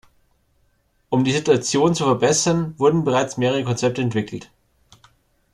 [1.11, 4.49] Um die Situation zu verbessern, wurden bereits mehrere Konzepte entwickelt.